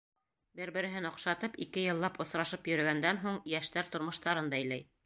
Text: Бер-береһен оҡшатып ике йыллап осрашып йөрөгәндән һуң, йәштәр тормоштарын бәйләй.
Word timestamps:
Бер-береһен 0.61 1.07
оҡшатып 1.09 1.59
ике 1.67 1.83
йыллап 1.85 2.19
осрашып 2.27 2.73
йөрөгәндән 2.73 3.25
һуң, 3.29 3.41
йәштәр 3.55 3.95
тормоштарын 3.97 4.53
бәйләй. 4.57 4.89